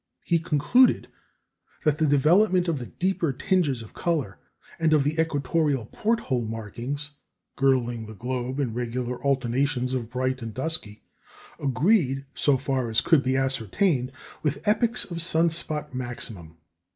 He 0.23 0.39
concluded 0.39 1.09
that 1.85 1.99
the 1.99 2.07
development 2.07 2.67
of 2.67 2.79
the 2.79 2.87
deeper 2.87 3.31
tinges 3.31 3.83
of 3.83 3.93
colour, 3.93 4.39
and 4.79 4.93
of 4.93 5.03
the 5.03 5.21
equatorial 5.21 5.85
"port 5.85 6.21
hole" 6.21 6.41
markings 6.43 7.11
girdling 7.55 8.07
the 8.07 8.15
globe 8.15 8.59
in 8.59 8.73
regular 8.73 9.23
alternations 9.23 9.93
of 9.93 10.09
bright 10.09 10.41
and 10.41 10.55
dusky, 10.55 11.03
agreed, 11.59 12.25
so 12.33 12.57
far 12.57 12.89
as 12.89 12.99
could 12.99 13.21
be 13.21 13.37
ascertained, 13.37 14.11
with 14.41 14.67
epochs 14.67 15.05
of 15.11 15.21
sun 15.21 15.51
spot 15.51 15.93
maximum. 15.93 16.57